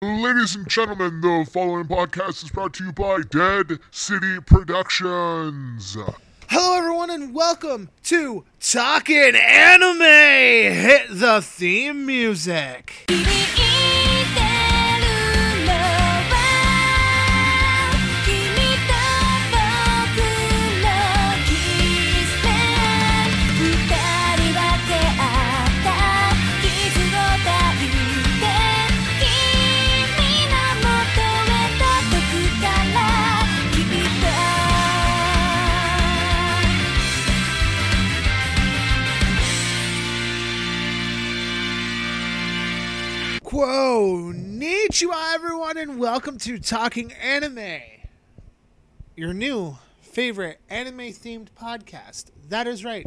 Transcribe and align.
Ladies 0.00 0.54
and 0.54 0.68
gentlemen, 0.68 1.20
the 1.20 1.44
following 1.50 1.86
podcast 1.86 2.44
is 2.44 2.50
brought 2.50 2.72
to 2.74 2.84
you 2.84 2.92
by 2.92 3.18
Dead 3.28 3.80
City 3.90 4.38
Productions. 4.46 5.96
Hello, 6.48 6.78
everyone, 6.78 7.10
and 7.10 7.34
welcome 7.34 7.88
to 8.04 8.44
Talking 8.60 9.34
Anime. 9.34 9.98
Hit 9.98 11.06
the 11.10 11.40
theme 11.42 12.06
music. 12.06 13.06
Konnichiwa, 43.58 45.34
everyone, 45.34 45.76
and 45.76 45.98
welcome 45.98 46.38
to 46.38 46.60
Talking 46.60 47.12
Anime, 47.14 47.80
your 49.16 49.34
new 49.34 49.76
favorite 50.00 50.60
anime 50.70 51.08
themed 51.08 51.48
podcast. 51.60 52.26
That 52.50 52.68
is 52.68 52.84
right. 52.84 53.04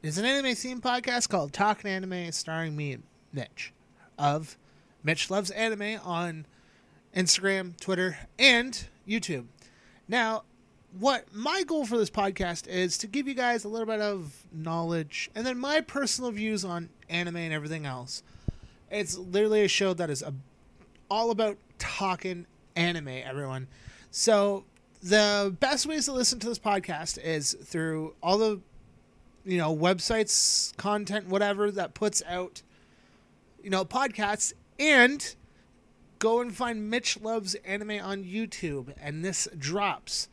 It's 0.00 0.16
an 0.16 0.24
anime 0.24 0.52
themed 0.52 0.82
podcast 0.82 1.28
called 1.28 1.52
Talking 1.52 1.90
Anime, 1.90 2.30
starring 2.30 2.76
me, 2.76 2.98
Mitch, 3.32 3.72
of 4.16 4.56
Mitch 5.02 5.28
Loves 5.28 5.50
Anime 5.50 5.98
on 6.04 6.46
Instagram, 7.16 7.76
Twitter, 7.80 8.16
and 8.38 8.86
YouTube. 9.08 9.46
Now, 10.06 10.44
what 11.00 11.34
my 11.34 11.64
goal 11.64 11.84
for 11.84 11.98
this 11.98 12.10
podcast 12.10 12.68
is 12.68 12.96
to 12.98 13.08
give 13.08 13.26
you 13.26 13.34
guys 13.34 13.64
a 13.64 13.68
little 13.68 13.88
bit 13.88 14.00
of 14.00 14.44
knowledge 14.52 15.32
and 15.34 15.44
then 15.44 15.58
my 15.58 15.80
personal 15.80 16.30
views 16.30 16.64
on 16.64 16.90
anime 17.08 17.38
and 17.38 17.52
everything 17.52 17.86
else. 17.86 18.22
It's 18.90 19.16
literally 19.18 19.64
a 19.64 19.68
show 19.68 19.94
that 19.94 20.10
is 20.10 20.22
a, 20.22 20.32
all 21.10 21.30
about 21.30 21.58
talking 21.78 22.46
anime, 22.76 23.08
everyone. 23.08 23.68
So 24.10 24.64
the 25.02 25.54
best 25.60 25.86
ways 25.86 26.06
to 26.06 26.12
listen 26.12 26.38
to 26.40 26.48
this 26.48 26.58
podcast 26.58 27.18
is 27.22 27.54
through 27.62 28.14
all 28.22 28.38
the 28.38 28.60
you 29.44 29.58
know 29.58 29.74
websites, 29.74 30.76
content, 30.76 31.28
whatever 31.28 31.70
that 31.70 31.94
puts 31.94 32.22
out 32.26 32.62
you 33.62 33.70
know 33.70 33.84
podcasts, 33.84 34.52
and 34.78 35.34
go 36.18 36.40
and 36.40 36.54
find 36.54 36.90
Mitch 36.90 37.20
Loves 37.20 37.54
Anime 37.56 38.00
on 38.02 38.24
YouTube, 38.24 38.92
and 39.00 39.24
this 39.24 39.48
drops 39.56 40.28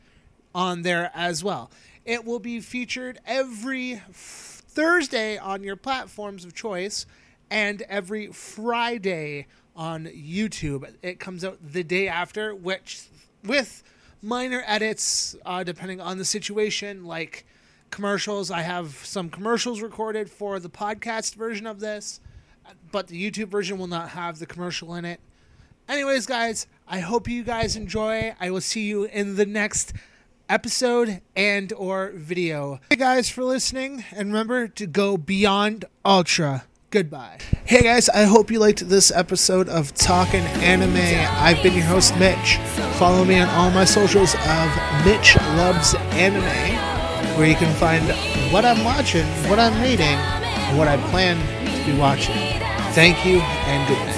on 0.54 0.82
there 0.82 1.10
as 1.14 1.44
well. 1.44 1.70
It 2.04 2.24
will 2.24 2.38
be 2.38 2.60
featured 2.60 3.18
every 3.26 4.00
Thursday 4.12 5.36
on 5.36 5.62
your 5.62 5.76
platforms 5.76 6.44
of 6.44 6.54
choice 6.54 7.06
and 7.50 7.82
every 7.82 8.28
Friday 8.28 9.46
on 9.74 10.06
YouTube. 10.06 10.90
It 11.02 11.20
comes 11.20 11.44
out 11.44 11.58
the 11.62 11.84
day 11.84 12.08
after, 12.08 12.54
which 12.54 13.08
with 13.44 13.82
minor 14.22 14.62
edits 14.66 15.36
uh, 15.44 15.62
depending 15.62 16.00
on 16.00 16.18
the 16.18 16.24
situation, 16.24 17.04
like 17.04 17.46
commercials. 17.90 18.50
I 18.50 18.62
have 18.62 18.94
some 19.04 19.28
commercials 19.28 19.80
recorded 19.80 20.30
for 20.30 20.58
the 20.58 20.70
podcast 20.70 21.34
version 21.34 21.66
of 21.66 21.80
this, 21.80 22.20
but 22.90 23.08
the 23.08 23.30
YouTube 23.30 23.48
version 23.48 23.78
will 23.78 23.86
not 23.86 24.10
have 24.10 24.38
the 24.38 24.46
commercial 24.46 24.94
in 24.94 25.04
it. 25.04 25.20
Anyways, 25.88 26.26
guys, 26.26 26.66
I 26.88 26.98
hope 26.98 27.28
you 27.28 27.44
guys 27.44 27.76
enjoy. 27.76 28.34
I 28.40 28.50
will 28.50 28.60
see 28.60 28.86
you 28.86 29.04
in 29.04 29.36
the 29.36 29.46
next 29.46 29.92
episode 30.48 31.20
and 31.34 31.72
or 31.72 32.12
video. 32.14 32.80
Hey 32.90 32.96
guys 32.96 33.28
for 33.28 33.44
listening 33.44 34.04
and 34.12 34.28
remember 34.28 34.68
to 34.68 34.86
go 34.86 35.16
beyond 35.16 35.84
ultra. 36.04 36.64
Goodbye. 36.96 37.36
Hey 37.66 37.82
guys, 37.82 38.08
I 38.08 38.22
hope 38.22 38.50
you 38.50 38.58
liked 38.58 38.88
this 38.88 39.10
episode 39.10 39.68
of 39.68 39.92
Talking 39.92 40.40
Anime. 40.64 40.96
I've 40.96 41.62
been 41.62 41.74
your 41.74 41.82
host 41.82 42.16
Mitch. 42.18 42.56
Follow 42.96 43.22
me 43.22 43.38
on 43.38 43.50
all 43.50 43.70
my 43.70 43.84
socials 43.84 44.34
of 44.34 45.04
Mitch 45.04 45.36
Loves 45.58 45.94
Anime, 46.16 46.40
where 47.36 47.46
you 47.46 47.54
can 47.54 47.74
find 47.76 48.02
what 48.50 48.64
I'm 48.64 48.82
watching, 48.82 49.26
what 49.50 49.58
I'm 49.58 49.78
reading, 49.82 50.06
and 50.06 50.78
what 50.78 50.88
I 50.88 50.96
plan 51.10 51.36
to 51.84 51.92
be 51.92 51.98
watching. 51.98 52.34
Thank 52.94 53.26
you 53.26 53.40
and 53.40 53.86
good 53.86 53.98
night. 53.98 54.15